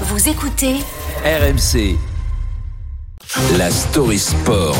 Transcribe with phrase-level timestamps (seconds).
[0.00, 0.74] Vous écoutez
[1.24, 1.96] RMC.
[3.56, 4.76] La story sport.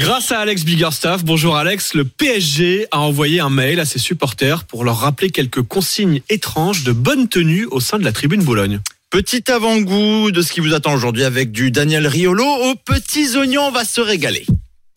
[0.00, 4.64] Grâce à Alex Biggerstaff, bonjour Alex, le PSG a envoyé un mail à ses supporters
[4.64, 8.80] pour leur rappeler quelques consignes étranges de bonne tenue au sein de la tribune Boulogne.
[9.10, 12.46] Petit avant-goût de ce qui vous attend aujourd'hui avec du Daniel Riolo.
[12.46, 14.46] Aux petits oignons, on va se régaler.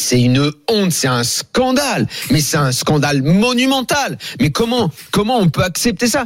[0.02, 4.18] C'est une honte, c'est un scandale, mais c'est un scandale monumental.
[4.40, 6.26] Mais comment, comment on peut accepter ça?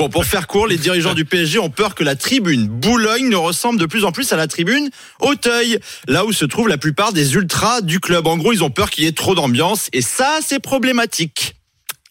[0.00, 3.36] Bon, pour faire court, les dirigeants du PSG ont peur que la tribune Boulogne ne
[3.36, 4.88] ressemble de plus en plus à la tribune
[5.20, 5.78] Auteuil,
[6.08, 8.26] là où se trouvent la plupart des ultras du club.
[8.26, 11.59] En gros, ils ont peur qu'il y ait trop d'ambiance et ça, c'est problématique.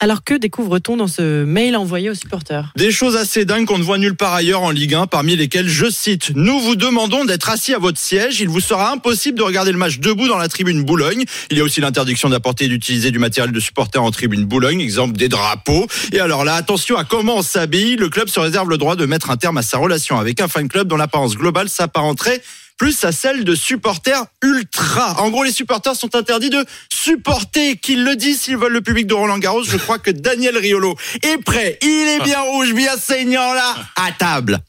[0.02, 2.72] Alors que découvre-t-on dans ce mail envoyé aux supporters?
[2.78, 5.68] Des choses assez dingues qu'on ne voit nulle part ailleurs en Ligue 1, parmi lesquelles,
[5.68, 8.40] je cite, Nous vous demandons d'être assis à votre siège.
[8.40, 11.26] Il vous sera impossible de regarder le match debout dans la tribune Boulogne.
[11.52, 14.80] Il y a aussi l'interdiction d'apporter et d'utiliser du matériel de supporter en tribune Boulogne,
[14.80, 15.86] exemple des drapeaux.
[16.14, 17.98] Et alors là, attention à comment on s'habille.
[17.98, 20.48] Le club se réserve le droit de mettre un terme à sa relation avec un
[20.48, 22.42] fan club dont l'apparence globale s'apparenterait
[22.80, 25.22] plus à celle de supporters ultra.
[25.22, 29.06] En gros, les supporters sont interdits de supporter, qu'ils le disent s'ils veulent le public
[29.06, 29.64] de Roland Garros.
[29.64, 31.78] Je crois que Daniel Riolo est prêt.
[31.82, 34.60] Il est bien rouge, bien saignant là, à table.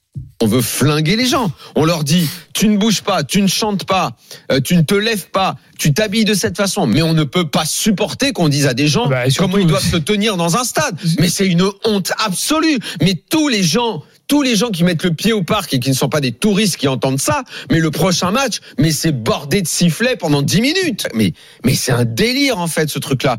[0.43, 1.53] On veut flinguer les gens.
[1.77, 4.17] On leur dit, tu ne bouges pas, tu ne chantes pas,
[4.51, 6.87] euh, tu ne te lèves pas, tu t'habilles de cette façon.
[6.87, 9.67] Mais on ne peut pas supporter qu'on dise à des gens Bah, surtout- comment ils
[9.67, 10.99] doivent se tenir dans un stade.
[11.19, 12.79] Mais c'est une honte absolue.
[13.03, 15.91] Mais tous les gens, tous les gens qui mettent le pied au parc et qui
[15.91, 19.61] ne sont pas des touristes qui entendent ça, mais le prochain match, mais c'est bordé
[19.61, 21.07] de sifflets pendant 10 minutes.
[21.15, 23.37] Mais, mais c'est un délire en fait ce truc-là.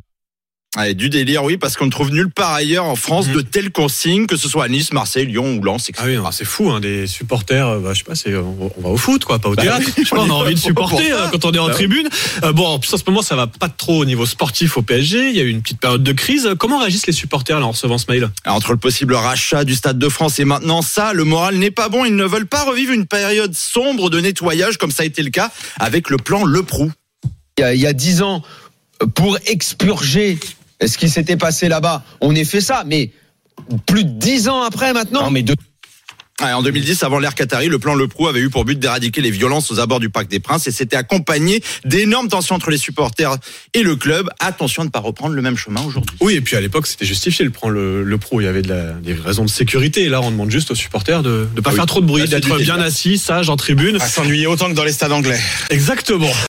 [0.78, 3.72] Allez, du délire, oui, parce qu'on ne trouve nulle part ailleurs en France de telles
[3.72, 6.02] consignes, que ce soit à Nice, Marseille, Lyon ou Lens, etc.
[6.02, 8.82] Ah oui, c'est fou, hein, des supporters, euh, bah, je sais pas, c'est, on, on
[8.82, 9.86] va au foot, quoi, pas au théâtre.
[9.98, 12.08] Je sais pas, on a envie de supporter euh, quand on est en tribune.
[12.44, 14.82] Euh, bon, en plus, en ce moment, ça va pas trop au niveau sportif au
[14.82, 15.32] PSG.
[15.32, 16.48] Il y a eu une petite période de crise.
[16.58, 18.30] Comment réagissent les supporters là, en recevant ce mail?
[18.46, 21.72] Alors, Entre le possible rachat du Stade de France et maintenant ça, le moral n'est
[21.72, 22.06] pas bon.
[22.06, 25.32] Ils ne veulent pas revivre une période sombre de nettoyage comme ça a été le
[25.32, 26.90] cas avec le plan Le Prou.
[27.58, 28.42] il y a- il y a dix ans
[29.16, 30.38] pour expurger
[30.88, 32.04] ce qui s'était passé là-bas.
[32.22, 33.12] On ait fait ça, mais
[33.86, 35.30] plus de dix ans après maintenant.
[35.32, 35.56] mais de
[36.42, 39.22] Ouais, en 2010, avant l'ère Qatari, le plan Le Prou avait eu pour but d'éradiquer
[39.22, 42.80] les violences aux abords du Parc des Princes et s'était accompagné d'énormes tensions entre les
[42.80, 43.38] supporters
[43.76, 44.28] et le club.
[44.40, 46.18] Attention à ne pas reprendre le même chemin aujourd'hui.
[46.20, 48.42] Oui, et puis à l'époque, c'était justifié le prendre le, le pro.
[48.42, 50.02] Il y avait de la, des raisons de sécurité.
[50.06, 51.76] Et là, on demande juste aux supporters de ne pas Ah oui.
[51.76, 54.00] faire trop de bruit, c'est d'être bien assis, sage, en tribune.
[54.00, 55.40] s'ennuyer autant que dans les stades anglais.
[55.70, 56.32] Exactement.